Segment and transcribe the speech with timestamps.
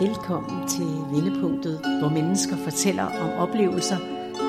[0.00, 3.98] Velkommen til Vendepunktet, hvor mennesker fortæller om oplevelser,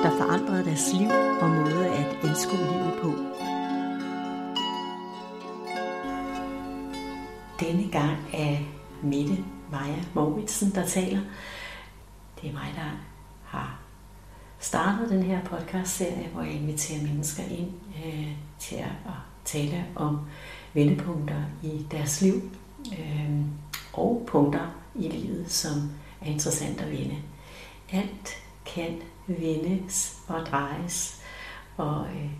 [0.02, 1.08] der forandrede deres liv
[1.40, 3.08] og måde at anskue livet på.
[7.60, 8.56] Denne gang er
[9.02, 11.20] Mette Maja Morgensen, der taler.
[12.40, 13.00] Det er mig, der
[13.44, 13.80] har
[14.58, 17.70] startet den her podcast-serie, hvor jeg inviterer mennesker ind
[18.06, 19.12] øh, til at
[19.44, 20.18] tale om
[20.74, 22.34] vendepunkter i deres liv
[22.98, 23.40] øh,
[23.92, 25.90] og punkter i livet, som
[26.20, 27.16] er interessant at vende.
[27.92, 28.28] Alt
[28.66, 31.20] kan vendes og drejes,
[31.76, 32.30] og øh,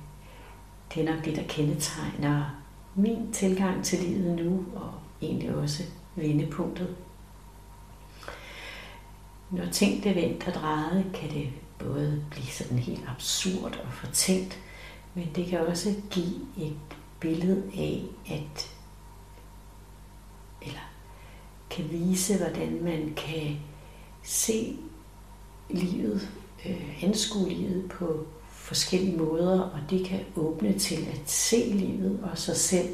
[0.95, 2.63] det er nok det, der kendetegner
[2.95, 4.93] min tilgang til livet nu, og
[5.23, 5.83] egentlig også
[6.17, 6.97] vendepunktet.
[9.51, 14.59] Når ting det vendt og drejet, kan det både blive sådan helt absurd og fortænkt,
[15.15, 16.77] men det kan også give et
[17.21, 18.71] billede af, at
[21.77, 23.57] kan vise, hvordan man kan
[24.23, 24.77] se
[25.71, 26.31] livet,
[26.67, 32.39] øh, anskue livet på forskellige måder, og det kan åbne til at se livet og
[32.39, 32.89] sig selv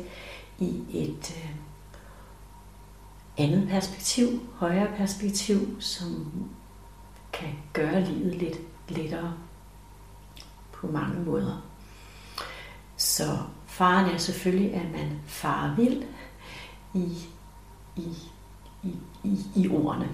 [0.58, 1.50] i et øh,
[3.36, 6.32] andet perspektiv, højere perspektiv, som
[7.32, 9.34] kan gøre livet lidt lettere
[10.72, 11.64] på mange måder.
[12.96, 16.02] Så faren er selvfølgelig, at man farer vild
[16.94, 17.18] i,
[17.96, 18.16] i
[18.82, 20.08] i, i, i ordene.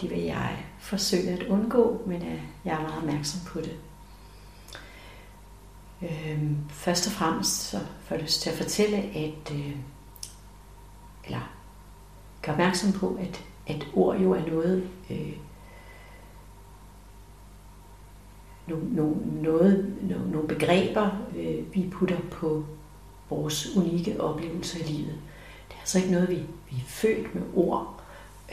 [0.00, 3.76] Det vil jeg forsøge at undgå, men øh, jeg er meget opmærksom på det.
[6.02, 9.76] Øhm, først og fremmest så får jeg lyst til at fortælle, at øh,
[11.24, 11.50] eller
[12.42, 15.36] gør opmærksom på, at, at ord jo er noget, øh,
[18.66, 22.64] nogle, nogle, noget, nogle, nogle begreber, øh, vi putter på
[23.30, 25.20] vores unikke oplevelser i livet.
[25.68, 28.00] Det er altså ikke noget, vi vi er født med ord.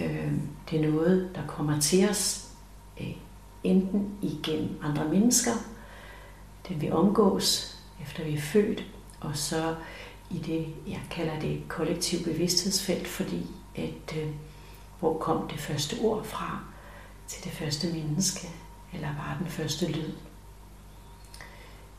[0.02, 0.34] Øh,
[0.70, 2.50] det er noget, der kommer til os
[3.02, 3.16] øh,
[3.64, 5.52] enten igennem andre mennesker,
[6.68, 8.85] den vi omgås, efter vi er født,
[9.19, 9.75] og så
[10.30, 14.30] i det, jeg kalder det kollektiv bevidsthedsfelt, fordi at øh,
[15.00, 16.59] hvor kom det første ord fra
[17.28, 18.47] til det første menneske,
[18.94, 20.12] eller var den første lyd.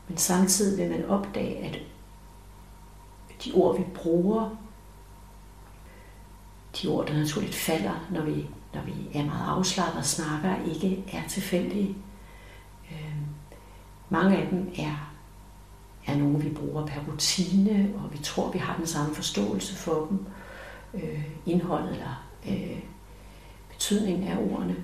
[0.07, 1.79] Men samtidig vil man opdage, at
[3.45, 4.57] de ord, vi bruger,
[6.81, 11.03] de ord, der naturligt falder, når vi, når vi er meget afslappet og snakker, ikke
[11.13, 11.95] er tilfældige.
[12.91, 13.17] Øh,
[14.09, 15.11] mange af dem er,
[16.07, 20.05] er nogle, vi bruger per rutine, og vi tror, vi har den samme forståelse for
[20.09, 20.25] dem.
[20.93, 22.79] Øh, indholdet eller øh,
[23.69, 24.75] betydningen af ordene.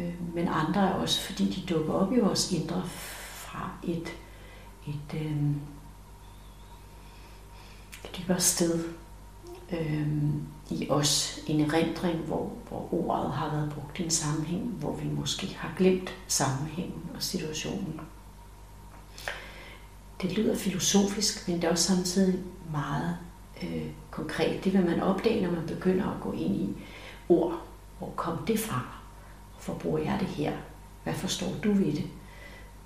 [0.00, 4.16] Øh, men andre er også, fordi de dukker op i vores indre fra et,
[4.86, 5.50] et, øh,
[8.04, 8.84] et dybere sted
[9.72, 10.08] øh,
[10.70, 15.08] i os en erindring, hvor, hvor ordet har været brugt i en sammenhæng, hvor vi
[15.08, 18.00] måske har glemt sammenhængen og situationen.
[20.22, 22.38] Det lyder filosofisk, men det er også samtidig
[22.72, 23.16] meget
[23.62, 24.64] øh, konkret.
[24.64, 26.76] Det vil man opdage, når man begynder at gå ind i
[27.28, 27.62] ord.
[27.98, 28.80] Hvor kom det fra?
[29.52, 30.52] Hvorfor bruger jeg det her?
[31.04, 32.06] Hvad forstår du ved det?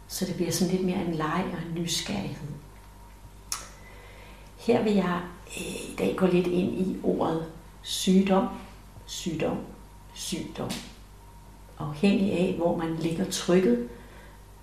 [0.08, 2.48] Så det bliver sådan lidt mere en leg og en nysgerrighed.
[4.58, 5.20] Her vil jeg
[5.56, 7.46] Øh, i dag gå lidt ind i ordet
[7.82, 8.48] sygdom,
[9.06, 9.58] sygdom,
[10.14, 10.70] sygdom.
[11.78, 13.88] Afhængig af, hvor man ligger trykket,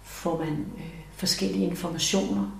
[0.01, 2.51] får man øh, forskellige informationer,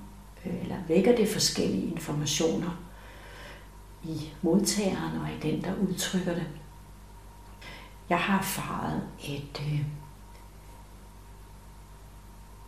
[0.45, 2.81] øh, eller vækker det forskellige informationer
[4.03, 6.47] i modtageren og i den, der udtrykker det.
[8.09, 9.85] Jeg har erfaret, at øh,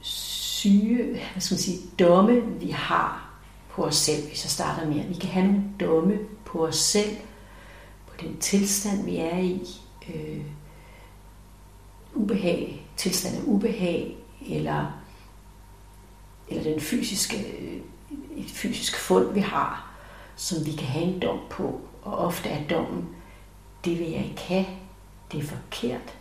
[0.02, 3.29] syge, hvad skal man sige, domme, vi har
[3.80, 7.18] på os selv, hvis jeg starter med, vi kan have nogle domme på os selv,
[8.08, 9.68] på den tilstand, vi er i,
[10.14, 10.42] øh,
[12.14, 14.18] ubehag, tilstand af ubehag,
[14.50, 15.02] eller,
[16.48, 17.82] eller den fysiske, øh,
[18.38, 19.94] et fysisk fund, vi har,
[20.36, 21.82] som vi kan have en dom på.
[22.02, 23.10] Og ofte er dommen,
[23.86, 24.66] det vil jeg ikke have,
[25.32, 26.18] det er forkert,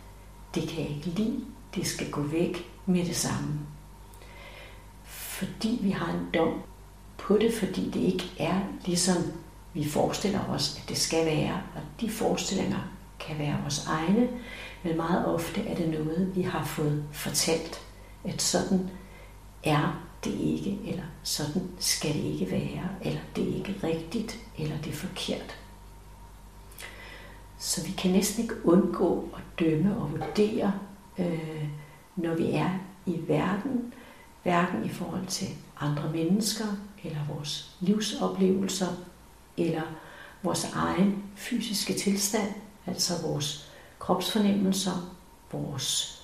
[0.55, 1.45] det kan jeg ikke lide,
[1.75, 3.59] det skal gå væk med det samme.
[5.03, 6.61] Fordi vi har en dom
[7.29, 9.17] på det, fordi det ikke er ligesom
[9.73, 11.61] vi forestiller os, at det skal være.
[11.75, 12.79] Og de forestillinger
[13.19, 14.29] kan være vores egne,
[14.83, 17.81] men meget ofte er det noget, vi har fået fortalt,
[18.23, 18.89] at sådan
[19.63, 24.77] er det ikke, eller sådan skal det ikke være, eller det er ikke rigtigt, eller
[24.77, 25.57] det er forkert.
[27.57, 30.73] Så vi kan næsten ikke undgå at dømme og vurdere,
[31.17, 31.67] øh,
[32.15, 32.69] når vi er
[33.05, 33.93] i verden,
[34.43, 35.47] hverken i forhold til
[35.79, 36.65] andre mennesker,
[37.03, 38.87] eller vores livsoplevelser,
[39.57, 39.81] eller
[40.43, 42.53] vores egen fysiske tilstand,
[42.85, 45.15] altså vores kropsfornemmelser,
[45.51, 46.21] vores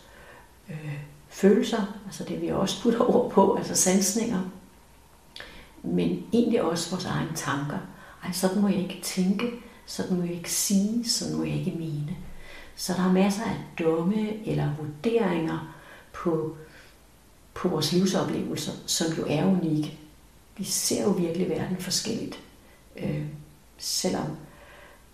[0.70, 1.00] øh,
[1.30, 4.42] følelser, altså det vi også putter ord på, altså sansninger,
[5.84, 7.78] men egentlig også vores egne tanker.
[8.24, 9.52] Ej, sådan må jeg ikke tænke,
[9.86, 12.16] sådan må jeg ikke sige, sådan må jeg ikke mene.
[12.76, 15.76] Så der er masser af dumme eller vurderinger
[16.14, 16.58] på,
[17.56, 19.98] på vores livsoplevelser, som jo er unikke.
[20.58, 22.40] Vi ser jo virkelig verden forskelligt,
[22.96, 23.24] øh,
[23.78, 24.38] selvom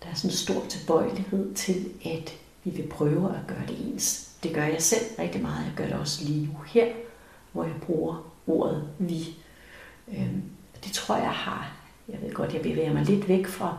[0.02, 2.32] der er sådan en stor tilbøjelighed til, at
[2.64, 4.28] vi vil prøve at gøre det ens.
[4.42, 5.64] Det gør jeg selv rigtig meget.
[5.64, 6.86] Jeg gør det også lige nu her,
[7.52, 9.36] hvor jeg bruger ordet vi.
[10.08, 10.32] Øh,
[10.84, 11.76] det tror jeg har,
[12.08, 13.78] jeg ved godt, jeg bevæger mig lidt væk fra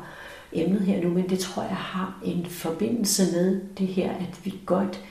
[0.54, 4.60] emnet her nu, men det tror jeg har en forbindelse med det her, at vi
[4.66, 5.02] godt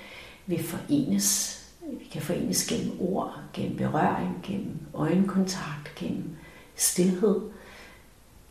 [0.47, 1.62] vil forenes.
[1.91, 6.37] Vi kan forenes gennem ord, gennem berøring, gennem øjenkontakt, gennem
[6.77, 7.41] stillhed,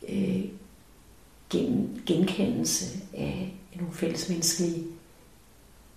[0.08, 0.44] øh,
[1.50, 4.86] gennem genkendelse af nogle fællesmenneskelige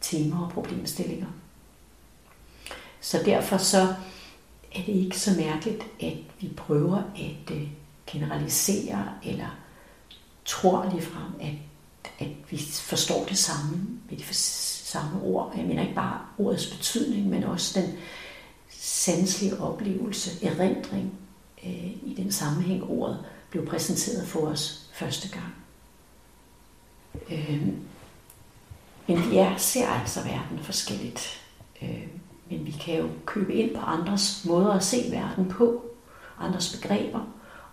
[0.02, 1.28] temaer og problemstillinger.
[3.02, 3.96] Så derfor så
[4.76, 7.68] er det ikke så mærkeligt, at vi prøver at øh,
[8.08, 9.58] generalisere eller
[10.46, 11.54] tror ligefrem, at,
[12.20, 14.24] at vi forstår det samme med de
[14.96, 15.54] samme ord.
[15.58, 17.94] Jeg mener ikke bare ordets betydning, men også den
[18.70, 21.14] sanselige oplevelse, erindring
[21.66, 25.56] øh, i den sammenhæng, ordet blev præsenteret for os første gang.
[27.32, 27.68] Øh,
[29.08, 31.42] men vi er, ser altså verden forskelligt.
[31.82, 32.08] Øh,
[32.50, 35.86] men vi kan jo købe ind på andres måder at se verden på,
[36.40, 37.20] andres begreber,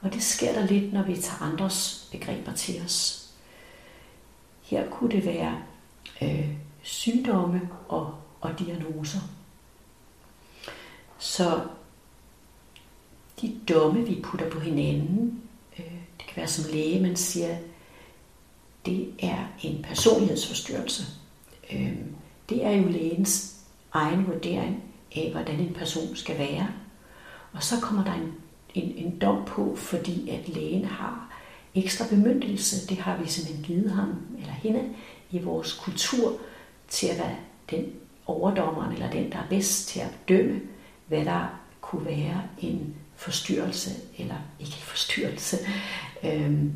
[0.02, 3.28] og det sker der lidt, når vi tager andres begreber til os.
[4.62, 5.56] Her kunne det være
[6.22, 6.48] øh,
[6.82, 9.20] sygdomme og, og diagnoser.
[11.18, 11.60] Så
[13.40, 15.42] de domme, vi putter på hinanden,
[15.78, 15.84] øh,
[16.18, 17.56] det kan være som læge, man siger,
[18.86, 21.04] det er en personlighedsforstyrrelse.
[21.72, 21.96] Øh,
[22.48, 23.56] det er jo lægens
[23.92, 24.84] egen vurdering
[25.16, 26.68] af, hvordan en person skal være.
[27.52, 28.32] Og så kommer der en
[28.74, 31.28] en, en dom på, fordi at lægen har
[31.74, 32.88] ekstra bemyndigelse.
[32.88, 34.94] Det har vi simpelthen givet ham eller hende
[35.30, 36.38] i vores kultur
[36.92, 37.36] til at være
[37.70, 37.92] den
[38.26, 40.60] overdommeren eller den, der er bedst til at dømme,
[41.06, 45.56] hvad der kunne være en forstyrrelse eller ikke en forstyrrelse.
[46.24, 46.72] Øhm,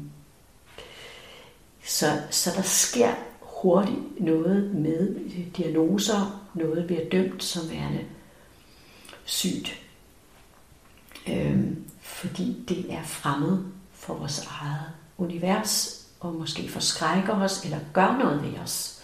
[1.84, 8.04] så, så der sker hurtigt noget med diagnoser, noget bliver dømt som værende
[9.24, 9.82] sygt.
[11.28, 14.86] Øhm, fordi det er fremmed for vores eget
[15.18, 18.95] univers, og måske forskrækker os eller gør noget ved os,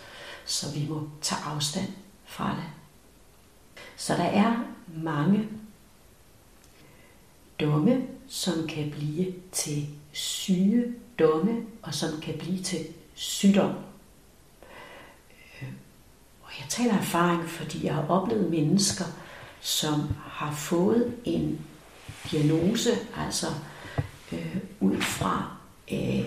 [0.47, 1.89] så vi må tage afstand
[2.25, 2.65] fra det.
[3.97, 5.49] Så der er mange
[7.61, 13.75] domme, som kan blive til syge domme, og som kan blive til sygdom.
[15.63, 15.69] Øh,
[16.43, 19.05] og jeg taler erfaring, fordi jeg har oplevet mennesker,
[19.61, 21.67] som har fået en
[22.31, 23.47] diagnose, altså
[24.33, 25.57] øh, ud fra
[25.93, 26.25] øh,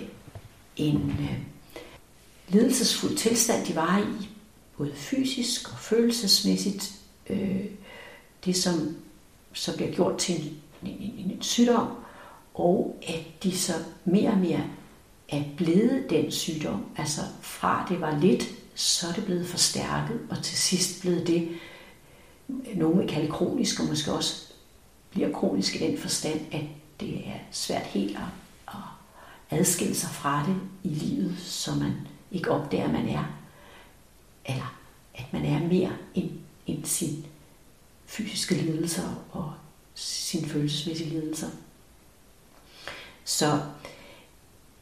[0.76, 1.55] en øh,
[2.47, 4.30] ledelsesfuld tilstand, de var i,
[4.77, 6.94] både fysisk og følelsesmæssigt.
[7.30, 7.65] Øh,
[8.45, 8.95] det, som
[9.56, 11.88] som bliver gjort til en, en, en, en sygdom,
[12.53, 13.74] og at de så
[14.06, 14.63] mere og mere
[15.30, 16.86] er blevet den sygdom.
[16.97, 18.44] Altså fra det var lidt,
[18.75, 21.49] så er det blevet forstærket, og til sidst blevet det,
[22.75, 24.54] nogen vil kalde kronisk, og måske også
[25.11, 26.64] bliver kronisk i den forstand, at
[26.99, 28.23] det er svært helt at,
[28.68, 31.94] at adskille sig fra det i livet, så man
[32.35, 33.23] ikke opdager, at man er,
[34.45, 34.80] eller
[35.15, 36.31] at man er mere end,
[36.68, 37.25] end sin
[38.06, 39.54] fysiske lidelser og
[39.95, 41.47] sin følelsesmæssige lidelser.
[43.23, 43.61] Så,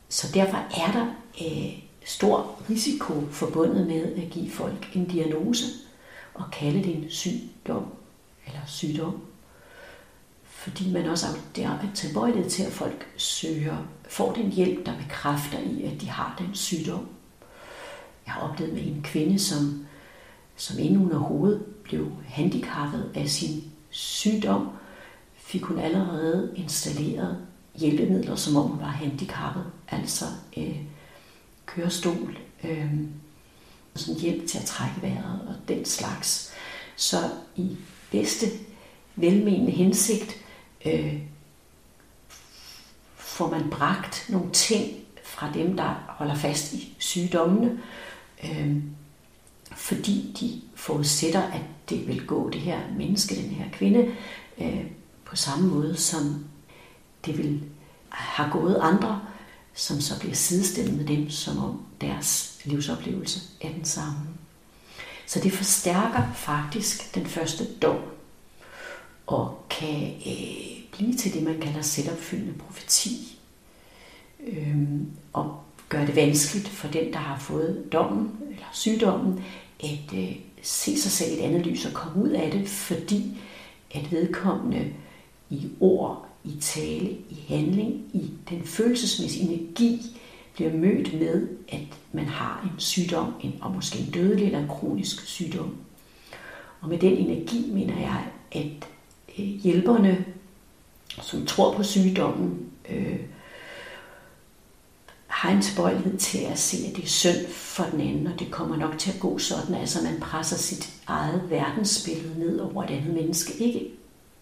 [0.09, 1.13] så derfor er der
[1.45, 5.65] øh, stor risiko forbundet med at give folk en diagnose
[6.33, 7.85] og kalde det en sygdom
[8.45, 9.21] eller sygdom
[10.63, 11.25] fordi man også
[11.57, 13.77] er tilbøjelig til, at folk søger,
[14.09, 17.07] får den hjælp, der bekræfter i, at de har den sygdom.
[18.25, 19.85] Jeg har oplevet med en kvinde, som,
[20.55, 24.69] som inden hun overhovedet blev handicappet af sin sygdom,
[25.35, 27.37] fik hun allerede installeret
[27.75, 30.25] hjælpemidler, som om hun var handicappet, altså
[30.57, 30.77] øh,
[31.65, 32.93] kørestol, øh,
[33.95, 36.51] sådan hjælp til at trække vejret og den slags.
[36.95, 37.17] Så
[37.55, 37.77] i
[38.11, 38.45] bedste
[39.15, 40.35] velmenende hensigt
[40.85, 41.19] øh,
[43.15, 47.79] får man bragt nogle ting fra dem, der holder fast i sygdommene,
[48.43, 48.75] øh,
[49.75, 54.11] fordi de forudsætter, at det vil gå det her menneske, den her kvinde,
[54.57, 54.85] øh,
[55.25, 56.45] på samme måde, som
[57.25, 57.63] det vil
[58.09, 59.21] have gået andre,
[59.73, 64.19] som så bliver sidestillet med dem, som om deres livsoplevelse er den samme.
[65.27, 67.97] Så det forstærker faktisk den første dom,
[69.27, 73.39] og kan øh, blive til det, man kalder selvopfyldende profeti.
[74.47, 79.43] Øhm, og gøre det vanskeligt for den, der har fået dommen eller sygdommen,
[79.83, 83.37] at øh, se sig selv i et andet lys og komme ud af det, fordi
[83.91, 84.93] at vedkommende
[85.49, 90.01] i ord, i tale, i handling, i den følelsesmæssige energi,
[90.53, 94.67] bliver mødt med, at man har en sygdom, en, og måske en dødelig eller en
[94.67, 95.75] kronisk sygdom.
[96.81, 98.87] Og med den energi mener jeg, at
[99.39, 100.25] øh, hjælperne,
[101.21, 103.19] som tror på sygdommen, øh,
[105.43, 108.51] har en tilbøjelighed til at se, at det er synd for den anden, og det
[108.51, 112.89] kommer nok til at gå sådan, altså man presser sit eget verdensbillede ned over et
[112.89, 113.53] andet menneske.
[113.63, 113.91] Ikke,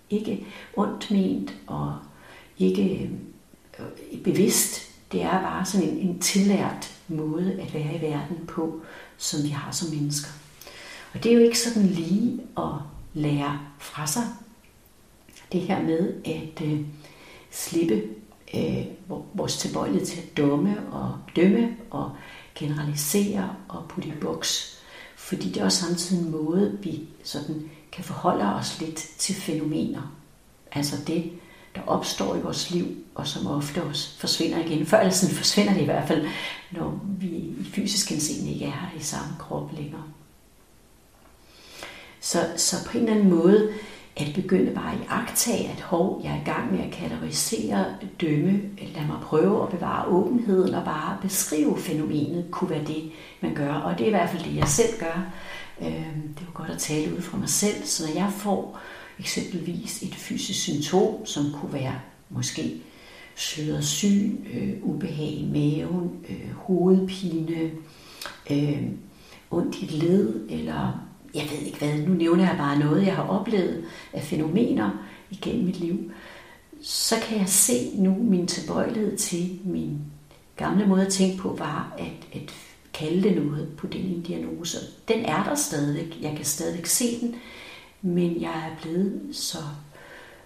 [0.09, 1.97] ikke ondt ment og
[2.57, 3.09] ikke
[3.79, 4.81] øh, bevidst.
[5.11, 8.81] Det er bare sådan en, en tillært måde at være i verden på,
[9.17, 10.29] som vi har som mennesker.
[11.13, 12.73] Og det er jo ikke sådan lige at
[13.13, 14.23] lære fra sig.
[15.51, 16.79] Det her med at øh,
[17.51, 18.20] slippe
[18.53, 18.85] øh,
[19.33, 22.11] vores tilbøjelighed til at dumme og dømme og
[22.55, 24.77] generalisere og putte i boks.
[25.15, 30.15] Fordi det er også samtidig en måde, vi sådan kan forholde os lidt til fænomener.
[30.71, 31.31] Altså det,
[31.75, 34.85] der opstår i vores liv, og som ofte også forsvinder igen.
[34.85, 36.27] Før eller siden forsvinder det i hvert fald,
[36.71, 40.03] når vi i fysisk henseende ikke er her i samme krop længere.
[42.21, 43.73] Så, så på en eller anden måde,
[44.15, 47.85] at begynde bare at agtage, at hov, jeg er i gang med at kategorisere,
[48.21, 48.61] dømme,
[48.95, 53.73] lad mig prøve at bevare åbenheden og bare beskrive fænomenet, kunne være det, man gør.
[53.73, 55.33] Og det er i hvert fald det, jeg selv gør.
[55.81, 58.79] Øhm, det er jo godt at tale ud fra mig selv, så når jeg får
[59.19, 61.95] eksempelvis et fysisk symptom, som kunne være
[62.29, 62.81] måske
[63.35, 67.71] sløret syn, øh, ubehag i maven, øh, hovedpine,
[68.51, 68.83] øh,
[69.51, 73.27] ondt i led, eller jeg ved ikke hvad, nu nævner jeg bare noget, jeg har
[73.27, 74.89] oplevet af fænomener
[75.29, 76.11] igennem mit liv,
[76.81, 79.99] så kan jeg se nu min tilbøjelighed til min
[80.55, 82.53] gamle måde at tænke på var at, at
[82.93, 84.77] kalde det noget på den diagnose.
[85.07, 86.17] Den er der stadig.
[86.21, 87.35] Jeg kan stadig se den,
[88.01, 89.57] men jeg er blevet så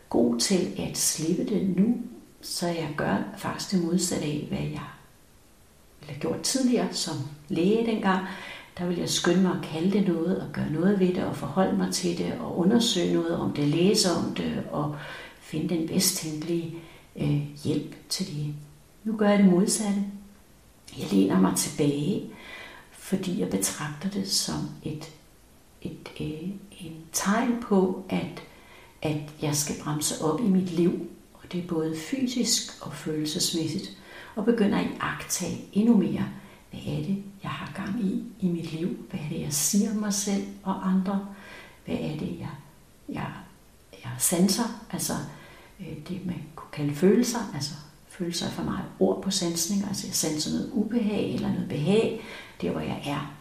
[0.10, 1.98] god til at slippe det nu,
[2.42, 4.88] så jeg gør faktisk det modsatte af, hvad jeg
[6.00, 7.16] ville have gjort tidligere som
[7.50, 8.28] læge dengang
[8.78, 11.36] der vil jeg skynde mig at kalde det noget, og gøre noget ved det, og
[11.36, 14.96] forholde mig til det, og undersøge noget om det, læse om det, og
[15.40, 16.76] finde den bedst tænkelige
[17.16, 18.54] øh, hjælp til det.
[19.04, 20.04] Nu gør jeg det modsatte.
[21.00, 22.24] Jeg læner mig tilbage,
[22.92, 25.12] fordi jeg betragter det som et,
[25.82, 28.44] et, øh, en tegn på, at,
[29.02, 33.98] at jeg skal bremse op i mit liv, og det er både fysisk og følelsesmæssigt,
[34.36, 36.26] og begynder at agtage endnu mere
[36.84, 38.98] hvad er det, jeg har gang i i mit liv?
[39.10, 41.28] Hvad er det, jeg siger mig selv og andre?
[41.86, 42.50] Hvad er det, jeg,
[43.10, 43.32] jeg,
[44.04, 44.86] jeg sanser?
[44.92, 45.14] Altså
[45.80, 47.40] øh, det, man kunne kalde følelser.
[47.54, 47.74] Altså
[48.08, 49.88] følelser er for mig ord på sansninger.
[49.88, 52.22] Altså jeg sanser noget ubehag eller noget behag,
[52.62, 53.36] der hvor jeg er.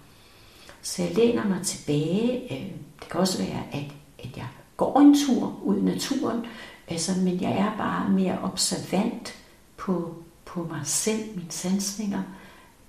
[0.83, 2.53] Så jeg læner mig tilbage.
[2.53, 3.85] Øh, det kan også være, at,
[4.19, 6.47] at jeg går en tur ud i naturen,
[6.89, 9.35] altså, men jeg er bare mere observant
[9.77, 10.15] på,
[10.45, 12.23] på mig selv, mine sansninger,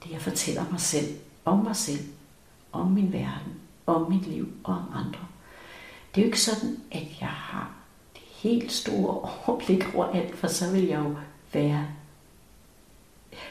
[0.04, 2.06] det jeg fortæller mig selv, om mig selv,
[2.72, 3.54] om min verden,
[3.86, 5.26] om mit liv og om andre.
[6.16, 7.72] Det er jo ikke sådan, at jeg har
[8.14, 11.16] det helt store overblik over alt, for så vil jeg jo
[11.54, 11.88] være,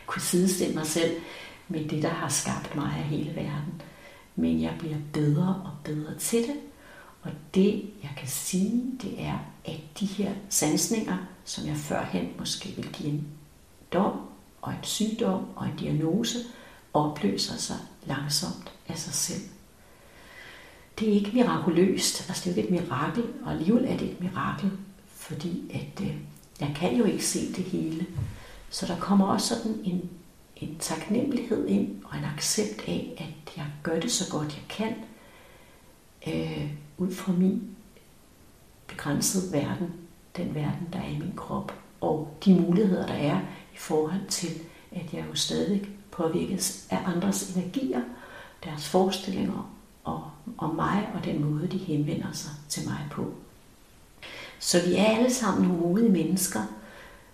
[0.06, 1.20] kunne sidestille mig selv
[1.68, 3.82] med det, der har skabt mig af hele verden.
[4.36, 6.56] Men jeg bliver bedre og bedre til det,
[7.22, 12.68] og det, jeg kan sige, det er, at de her sansninger, som jeg førhen måske
[12.68, 13.28] vil give en
[13.92, 14.20] dom
[14.64, 16.38] og en sygdom og en diagnose
[16.94, 19.42] opløser sig langsomt af sig selv.
[20.98, 24.10] Det er ikke mirakuløst, altså det er jo ikke et mirakel, og alligevel er det
[24.10, 24.70] et mirakel,
[25.06, 26.16] fordi at øh,
[26.60, 28.06] jeg kan jo ikke se det hele.
[28.70, 30.10] Så der kommer også sådan en,
[30.56, 34.94] en taknemmelighed ind og en accept af, at jeg gør det så godt jeg kan,
[36.26, 37.76] øh, ud fra min
[38.86, 39.92] begrænsede verden,
[40.36, 43.40] den verden, der er i min krop, og de muligheder, der er
[43.74, 44.48] i forhold til,
[44.92, 48.02] at jeg jo stadig påvirkes af andres energier,
[48.64, 49.70] deres forestillinger
[50.04, 53.34] og, om mig og den måde, de henvender sig til mig på.
[54.58, 56.60] Så vi er alle sammen nogle modige mennesker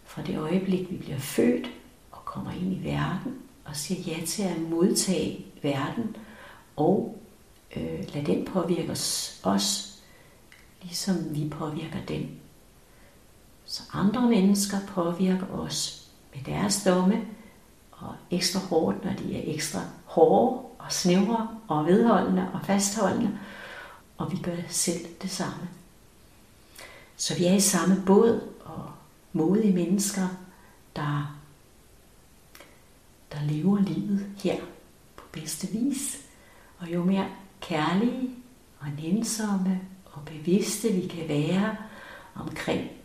[0.05, 1.71] fra det øjeblik, vi bliver født
[2.11, 6.17] og kommer ind i verden og siger ja til at modtage verden
[6.77, 7.19] og
[7.77, 9.99] øh, lade den påvirke os, os,
[10.83, 12.31] ligesom vi påvirker den.
[13.65, 16.00] Så andre mennesker påvirker os
[16.35, 17.27] med deres domme,
[17.93, 23.39] og ekstra hårdt, når de er ekstra hårde og snævre og vedholdende og fastholdende.
[24.19, 25.69] Og vi gør selv det samme.
[27.17, 28.91] Så vi er i samme båd og
[29.33, 30.29] modige mennesker,
[30.97, 31.37] der,
[33.33, 34.57] der lever livet her
[35.17, 36.17] på bedste vis.
[36.79, 37.29] Og jo mere
[37.61, 38.31] kærlige
[38.81, 41.77] og nænsomme og bevidste vi kan være
[42.35, 43.00] omkring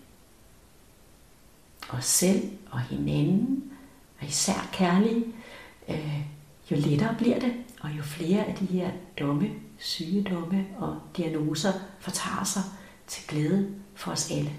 [1.97, 3.63] os selv og hinanden,
[4.21, 5.25] og især kærlige,
[5.89, 6.21] øh,
[6.71, 12.43] jo lettere bliver det, og jo flere af de her dumme sygdomme og diagnoser fortager
[12.43, 12.63] sig
[13.07, 14.51] til glæde for os alle.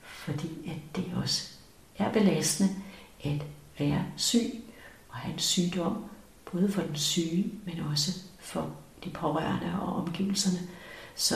[0.00, 1.48] Fordi at det også
[1.98, 2.74] er belastende
[3.24, 3.46] at
[3.78, 4.64] være syg
[5.08, 6.04] og have en sygdom,
[6.52, 8.70] både for den syge, men også for
[9.04, 10.58] de pårørende og omgivelserne.
[11.14, 11.34] Så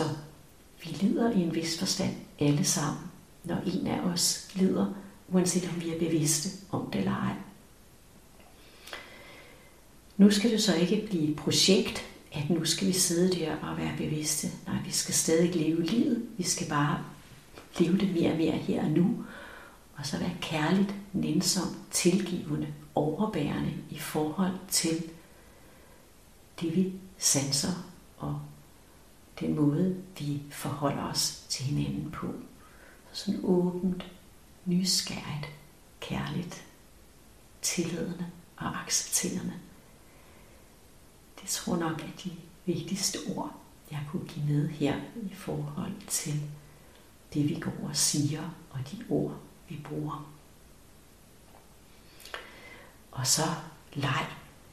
[0.84, 3.02] vi lider i en vis forstand alle sammen,
[3.44, 4.86] når en af os lider,
[5.28, 7.34] uanset om vi er bevidste om det eller ej.
[10.16, 13.76] Nu skal det så ikke blive et projekt, at nu skal vi sidde der og
[13.76, 14.48] være bevidste.
[14.66, 16.28] Nej, vi skal stadig leve livet.
[16.36, 17.04] Vi skal bare
[17.78, 19.24] leve det mere og mere her og nu.
[19.96, 25.04] Og så være kærligt, nænsom, tilgivende, overbærende i forhold til
[26.60, 28.40] det, vi sanser og
[29.40, 32.26] den måde, vi forholder os til hinanden på.
[33.12, 34.06] Så sådan åbent,
[34.66, 35.52] nysgerrigt,
[36.00, 36.64] kærligt,
[37.62, 39.54] tilladende og accepterende.
[41.40, 42.32] Det tror nok er de
[42.64, 43.56] vigtigste ord,
[43.90, 46.42] jeg kunne give med her i forhold til
[47.34, 49.36] det, vi går og siger, og de ord,
[49.68, 50.32] vi bruger.
[53.12, 53.42] Og så
[53.92, 54.26] leg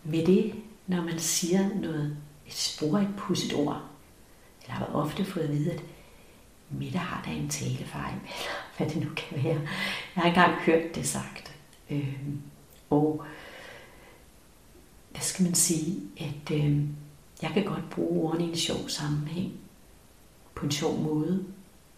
[0.04, 3.82] med det, når man siger noget, et spor, et pudset ord.
[4.68, 5.84] Jeg har ofte fået at vide, at
[6.80, 9.62] Mette har da en talefejl, eller hvad det nu kan være.
[10.16, 11.56] Jeg har engang hørt det sagt.
[11.90, 12.18] Øh,
[12.90, 13.26] og
[15.12, 16.78] hvad skal man sige, at øh,
[17.42, 19.54] jeg kan godt bruge ordene i en sjov sammenhæng,
[20.56, 21.46] på en sjov måde.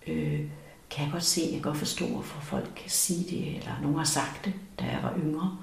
[0.08, 0.40] Øh,
[0.90, 3.98] kan jeg godt se, jeg kan godt forstå, hvorfor folk kan sige det, eller nogen
[3.98, 5.58] har sagt det, da jeg var yngre,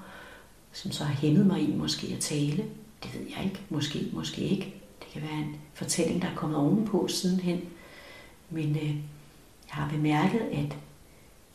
[0.71, 2.65] som så har hæmmet mig i måske at tale.
[3.03, 3.61] Det ved jeg ikke.
[3.69, 4.75] Måske, måske ikke.
[4.99, 7.61] Det kan være en fortælling, der er kommet ovenpå sidenhen.
[8.49, 8.95] Men øh,
[9.67, 10.77] jeg har bemærket, at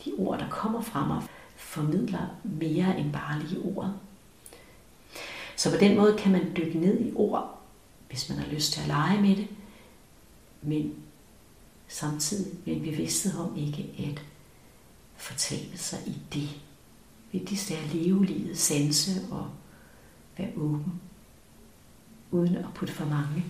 [0.04, 1.22] de ord, der kommer fra mig,
[1.56, 3.94] formidler mere end bare lige ordet.
[5.56, 7.60] Så på den måde kan man dykke ned i ord,
[8.08, 9.48] hvis man har lyst til at lege med det,
[10.62, 10.94] men
[11.88, 14.24] samtidig med en bevidsthed om ikke at
[15.16, 16.48] fortabe sig i det.
[17.32, 19.50] Vigtigst er at leve livet, sanse og
[20.38, 21.00] være åben,
[22.30, 23.44] uden at putte for mange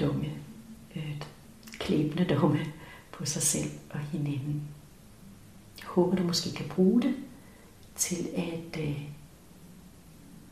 [0.00, 0.30] dumme,
[0.96, 1.22] øh,
[1.84, 2.66] klæbende domme
[3.12, 4.68] på sig selv og hinanden.
[5.78, 7.14] Jeg håber, du måske kan bruge det
[7.96, 9.02] til at øh,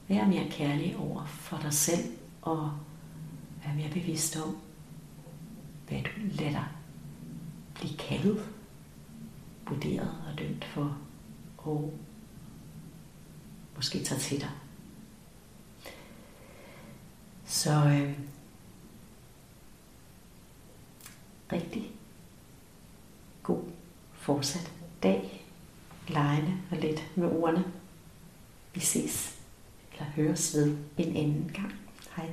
[0.08, 2.04] være mere kærlig over for dig selv
[2.42, 2.72] og
[3.64, 4.56] være mere bevidst om,
[5.88, 6.66] hvad du lader dig
[7.74, 8.48] blive kaldet,
[9.68, 10.98] vurderet og dømt for,
[11.58, 11.94] og
[13.76, 14.50] måske tager til dig.
[17.44, 18.18] Så øh,
[21.52, 21.90] rigtig
[23.42, 23.62] god
[24.12, 25.46] fortsat dag,
[26.08, 27.64] lejende og let med ordene.
[28.74, 29.40] Vi ses
[29.92, 31.74] eller høres ved en anden gang.
[32.16, 32.30] Hej.